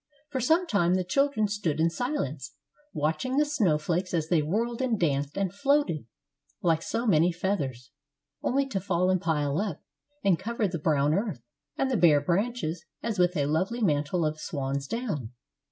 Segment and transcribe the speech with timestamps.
[0.31, 2.55] For some time the children stood in silence,
[2.91, 6.07] watching the snow flakes as they whirled and danced and floated
[6.63, 7.91] like so many feathers,
[8.41, 9.83] only to fall and pile up
[10.23, 11.43] and cover the brown earth
[11.77, 15.33] and the bare branches as with a lovely mantle of swan's down.